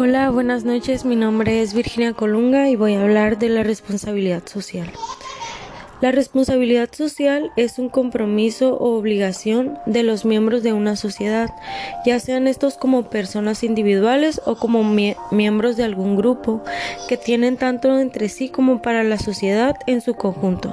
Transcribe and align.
Hola, 0.00 0.30
buenas 0.30 0.62
noches. 0.62 1.04
Mi 1.04 1.16
nombre 1.16 1.60
es 1.60 1.74
Virginia 1.74 2.12
Colunga 2.12 2.70
y 2.70 2.76
voy 2.76 2.94
a 2.94 3.02
hablar 3.02 3.36
de 3.36 3.48
la 3.48 3.64
responsabilidad 3.64 4.46
social. 4.46 4.92
La 6.00 6.12
responsabilidad 6.12 6.90
social 6.92 7.50
es 7.56 7.80
un 7.80 7.88
compromiso 7.88 8.76
o 8.76 8.96
obligación 8.96 9.78
de 9.84 10.04
los 10.04 10.24
miembros 10.24 10.62
de 10.62 10.72
una 10.72 10.94
sociedad, 10.94 11.50
ya 12.06 12.20
sean 12.20 12.46
estos 12.46 12.76
como 12.76 13.10
personas 13.10 13.64
individuales 13.64 14.40
o 14.44 14.54
como 14.54 14.84
miembros 15.32 15.76
de 15.76 15.82
algún 15.82 16.16
grupo, 16.16 16.62
que 17.08 17.16
tienen 17.16 17.56
tanto 17.56 17.98
entre 17.98 18.28
sí 18.28 18.48
como 18.48 18.80
para 18.80 19.02
la 19.02 19.18
sociedad 19.18 19.74
en 19.88 20.00
su 20.00 20.14
conjunto. 20.14 20.72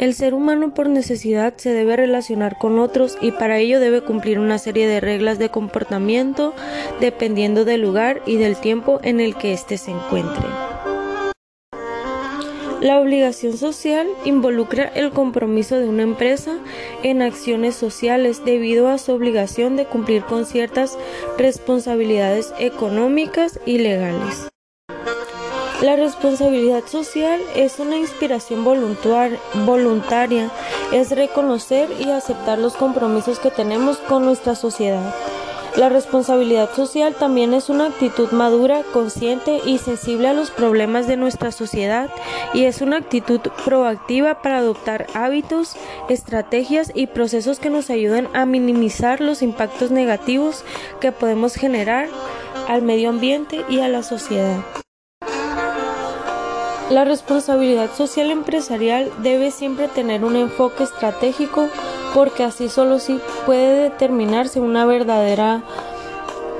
El 0.00 0.14
ser 0.14 0.34
humano 0.34 0.74
por 0.74 0.88
necesidad 0.88 1.54
se 1.56 1.72
debe 1.72 1.94
relacionar 1.94 2.58
con 2.58 2.80
otros 2.80 3.16
y 3.20 3.30
para 3.30 3.58
ello 3.58 3.78
debe 3.78 4.00
cumplir 4.00 4.40
una 4.40 4.58
serie 4.58 4.88
de 4.88 4.98
reglas 4.98 5.38
de 5.38 5.48
comportamiento 5.48 6.54
dependiendo 7.00 7.64
del 7.64 7.82
lugar 7.82 8.20
y 8.26 8.36
del 8.36 8.56
tiempo 8.56 8.98
en 9.04 9.20
el 9.20 9.36
que 9.36 9.52
éste 9.52 9.78
se 9.78 9.92
encuentre. 9.92 10.65
La 12.80 13.00
obligación 13.00 13.56
social 13.56 14.06
involucra 14.26 14.84
el 14.84 15.10
compromiso 15.10 15.78
de 15.78 15.88
una 15.88 16.02
empresa 16.02 16.58
en 17.02 17.22
acciones 17.22 17.74
sociales 17.74 18.44
debido 18.44 18.88
a 18.88 18.98
su 18.98 19.12
obligación 19.12 19.76
de 19.76 19.86
cumplir 19.86 20.24
con 20.24 20.44
ciertas 20.44 20.98
responsabilidades 21.38 22.52
económicas 22.58 23.58
y 23.64 23.78
legales. 23.78 24.48
La 25.80 25.96
responsabilidad 25.96 26.84
social 26.86 27.40
es 27.54 27.78
una 27.78 27.96
inspiración 27.96 28.64
voluntaria, 28.64 30.50
es 30.92 31.10
reconocer 31.10 31.88
y 31.98 32.10
aceptar 32.10 32.58
los 32.58 32.74
compromisos 32.74 33.38
que 33.38 33.50
tenemos 33.50 33.98
con 33.98 34.24
nuestra 34.24 34.54
sociedad. 34.54 35.14
La 35.76 35.90
responsabilidad 35.90 36.70
social 36.74 37.14
también 37.14 37.52
es 37.52 37.68
una 37.68 37.88
actitud 37.88 38.30
madura, 38.30 38.82
consciente 38.94 39.60
y 39.66 39.76
sensible 39.76 40.28
a 40.28 40.32
los 40.32 40.50
problemas 40.50 41.06
de 41.06 41.18
nuestra 41.18 41.52
sociedad 41.52 42.08
y 42.54 42.64
es 42.64 42.80
una 42.80 42.96
actitud 42.96 43.40
proactiva 43.62 44.40
para 44.40 44.56
adoptar 44.56 45.06
hábitos, 45.12 45.76
estrategias 46.08 46.92
y 46.94 47.08
procesos 47.08 47.58
que 47.58 47.68
nos 47.68 47.90
ayuden 47.90 48.26
a 48.32 48.46
minimizar 48.46 49.20
los 49.20 49.42
impactos 49.42 49.90
negativos 49.90 50.64
que 50.98 51.12
podemos 51.12 51.54
generar 51.54 52.08
al 52.68 52.80
medio 52.80 53.10
ambiente 53.10 53.62
y 53.68 53.80
a 53.80 53.88
la 53.88 54.02
sociedad. 54.02 54.60
La 56.88 57.04
responsabilidad 57.04 57.92
social 57.94 58.30
empresarial 58.30 59.12
debe 59.18 59.50
siempre 59.50 59.88
tener 59.88 60.24
un 60.24 60.36
enfoque 60.36 60.84
estratégico 60.84 61.68
porque 62.16 62.44
así 62.44 62.70
solo 62.70 62.98
sí 62.98 63.20
puede 63.44 63.90
determinarse 63.90 64.58
una 64.58 64.86
verdadera 64.86 65.62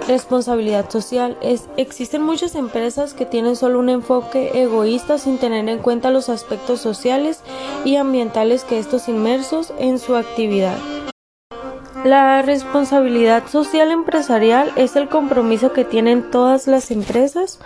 responsabilidad 0.07 0.91
social. 0.91 1.39
Existen 1.79 2.23
muchas 2.23 2.55
empresas 2.55 3.15
que 3.15 3.25
tienen 3.25 3.57
solo 3.57 3.79
un 3.79 3.89
enfoque 3.89 4.51
egoísta 4.63 5.17
sin 5.17 5.39
tener 5.39 5.67
en 5.71 5.79
cuenta 5.79 6.11
los 6.11 6.29
aspectos 6.29 6.83
sociales 6.83 7.41
y 7.87 7.97
ambientales 7.97 8.65
que 8.65 8.79
estos 8.79 9.09
inmersos 9.09 9.73
en 9.79 9.99
su 9.99 10.17
actividad. 10.17 10.77
La 12.05 12.43
responsabilidad 12.43 13.49
social 13.49 13.93
empresarial 13.93 14.71
es 14.77 14.95
el 14.95 15.09
compromiso 15.09 15.73
que 15.73 15.87
tienen 15.87 16.31
todas 16.31 16.67
las 16.67 16.91
empresas 16.91 17.61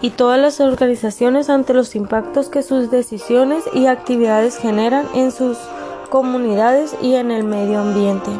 y 0.00 0.08
todas 0.08 0.40
las 0.40 0.60
organizaciones 0.60 1.50
ante 1.50 1.74
los 1.74 1.94
impactos 1.94 2.48
que 2.48 2.62
sus 2.62 2.90
decisiones 2.90 3.64
y 3.74 3.84
actividades 3.84 4.56
generan 4.56 5.06
en 5.14 5.30
sus 5.30 5.58
comunidades 6.12 6.94
y 7.00 7.14
en 7.14 7.30
el 7.30 7.42
medio 7.42 7.80
ambiente. 7.80 8.30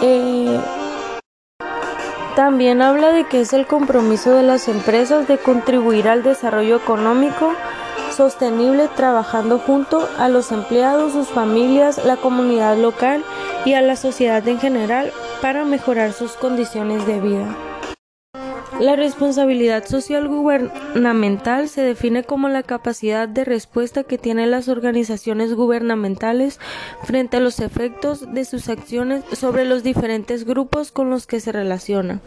Eh, 0.00 0.58
también 2.34 2.80
habla 2.80 3.12
de 3.12 3.24
que 3.24 3.42
es 3.42 3.52
el 3.52 3.66
compromiso 3.66 4.30
de 4.32 4.42
las 4.42 4.66
empresas 4.66 5.28
de 5.28 5.36
contribuir 5.36 6.08
al 6.08 6.22
desarrollo 6.22 6.76
económico 6.76 7.52
sostenible 8.16 8.88
trabajando 8.96 9.58
junto 9.58 10.08
a 10.18 10.30
los 10.30 10.50
empleados, 10.50 11.12
sus 11.12 11.28
familias, 11.28 12.02
la 12.06 12.16
comunidad 12.16 12.78
local 12.78 13.22
y 13.66 13.74
a 13.74 13.82
la 13.82 13.96
sociedad 13.96 14.46
en 14.48 14.58
general 14.58 15.12
para 15.42 15.66
mejorar 15.66 16.14
sus 16.14 16.32
condiciones 16.32 17.06
de 17.06 17.20
vida. 17.20 17.69
La 18.80 18.96
responsabilidad 18.96 19.84
social 19.84 20.26
gubernamental 20.26 21.68
se 21.68 21.82
define 21.82 22.24
como 22.24 22.48
la 22.48 22.62
capacidad 22.62 23.28
de 23.28 23.44
respuesta 23.44 24.04
que 24.04 24.16
tienen 24.16 24.50
las 24.50 24.68
organizaciones 24.68 25.52
gubernamentales 25.52 26.58
frente 27.02 27.36
a 27.36 27.40
los 27.40 27.60
efectos 27.60 28.32
de 28.32 28.46
sus 28.46 28.70
acciones 28.70 29.22
sobre 29.32 29.66
los 29.66 29.82
diferentes 29.82 30.46
grupos 30.46 30.92
con 30.92 31.10
los 31.10 31.26
que 31.26 31.40
se 31.40 31.52
relaciona. 31.52 32.22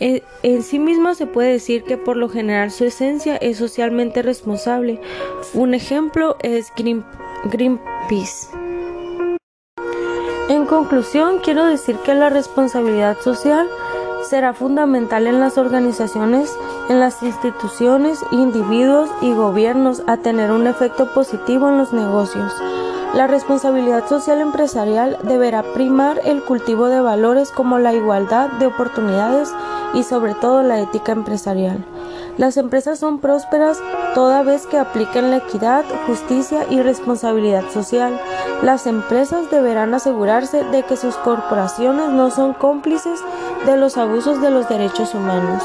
En, 0.00 0.62
sí 0.62 0.78
misma 0.78 1.14
se 1.14 1.26
puede 1.26 1.52
decir 1.52 1.82
que 1.82 1.98
por 1.98 2.16
lo 2.16 2.30
general 2.30 2.70
su 2.70 2.86
esencia 2.86 3.36
es 3.36 3.58
socialmente 3.58 4.22
responsable. 4.22 4.98
Un 5.52 5.74
ejemplo 5.74 6.38
es 6.42 6.72
Greenpeace. 6.74 8.48
En 10.48 10.64
conclusión, 10.64 11.40
quiero 11.44 11.66
decir 11.66 11.96
que 11.96 12.14
la 12.14 12.30
responsabilidad 12.30 13.18
social 13.20 13.68
será 14.28 14.54
fundamental 14.54 15.26
en 15.26 15.40
las 15.40 15.58
organizaciones, 15.58 16.50
en 16.88 17.00
las 17.00 17.22
instituciones, 17.22 18.18
individuos 18.30 19.10
y 19.20 19.32
gobiernos 19.32 20.02
a 20.06 20.16
tener 20.16 20.52
un 20.52 20.66
efecto 20.66 21.12
positivo 21.12 21.68
en 21.68 21.78
los 21.78 21.92
negocios. 21.92 22.52
La 23.14 23.26
responsabilidad 23.26 24.08
social 24.08 24.40
empresarial 24.40 25.18
deberá 25.22 25.62
primar 25.74 26.20
el 26.24 26.42
cultivo 26.42 26.88
de 26.88 27.00
valores 27.00 27.50
como 27.50 27.78
la 27.78 27.92
igualdad 27.92 28.50
de 28.52 28.66
oportunidades 28.66 29.52
y 29.92 30.02
sobre 30.02 30.34
todo 30.34 30.62
la 30.62 30.80
ética 30.80 31.12
empresarial. 31.12 31.84
Las 32.38 32.56
empresas 32.56 32.98
son 32.98 33.18
prósperas 33.18 33.78
toda 34.14 34.42
vez 34.42 34.66
que 34.66 34.78
apliquen 34.78 35.30
la 35.30 35.36
equidad, 35.38 35.84
justicia 36.06 36.64
y 36.70 36.80
responsabilidad 36.80 37.68
social. 37.70 38.18
Las 38.62 38.86
empresas 38.86 39.50
deberán 39.50 39.92
asegurarse 39.92 40.64
de 40.64 40.82
que 40.82 40.96
sus 40.96 41.14
corporaciones 41.16 42.08
no 42.08 42.30
son 42.30 42.54
cómplices 42.54 43.20
de 43.66 43.76
los 43.76 43.96
abusos 43.96 44.40
de 44.40 44.50
los 44.50 44.68
derechos 44.68 45.14
humanos. 45.14 45.62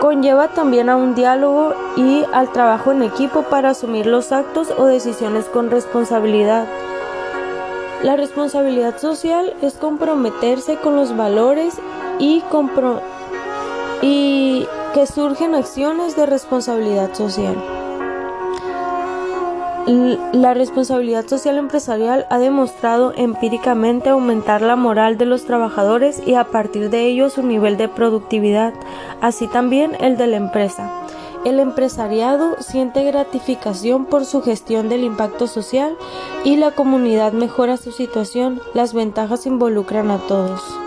Conlleva 0.00 0.48
también 0.48 0.88
a 0.88 0.96
un 0.96 1.14
diálogo 1.14 1.74
y 1.96 2.24
al 2.32 2.52
trabajo 2.52 2.92
en 2.92 3.02
equipo 3.02 3.42
para 3.42 3.70
asumir 3.70 4.06
los 4.06 4.32
actos 4.32 4.68
o 4.76 4.86
decisiones 4.86 5.46
con 5.46 5.70
responsabilidad. 5.70 6.66
La 8.02 8.14
responsabilidad 8.14 8.98
social 8.98 9.54
es 9.60 9.74
comprometerse 9.74 10.76
con 10.76 10.94
los 10.94 11.16
valores 11.16 11.74
y, 12.20 12.44
y 14.02 14.68
que 14.94 15.06
surgen 15.06 15.56
acciones 15.56 16.14
de 16.14 16.26
responsabilidad 16.26 17.12
social. 17.14 17.56
La 19.88 20.52
responsabilidad 20.52 21.26
social 21.26 21.56
empresarial 21.56 22.26
ha 22.28 22.38
demostrado 22.38 23.14
empíricamente 23.16 24.10
aumentar 24.10 24.60
la 24.60 24.76
moral 24.76 25.16
de 25.16 25.24
los 25.24 25.46
trabajadores 25.46 26.20
y 26.26 26.34
a 26.34 26.44
partir 26.44 26.90
de 26.90 27.06
ello 27.06 27.30
su 27.30 27.42
nivel 27.42 27.78
de 27.78 27.88
productividad, 27.88 28.74
así 29.22 29.46
también 29.48 29.96
el 29.98 30.18
de 30.18 30.26
la 30.26 30.36
empresa. 30.36 30.92
El 31.46 31.58
empresariado 31.58 32.56
siente 32.60 33.02
gratificación 33.02 34.04
por 34.04 34.26
su 34.26 34.42
gestión 34.42 34.90
del 34.90 35.04
impacto 35.04 35.46
social 35.46 35.96
y 36.44 36.56
la 36.56 36.72
comunidad 36.72 37.32
mejora 37.32 37.78
su 37.78 37.90
situación. 37.90 38.60
Las 38.74 38.92
ventajas 38.92 39.46
involucran 39.46 40.10
a 40.10 40.18
todos. 40.18 40.77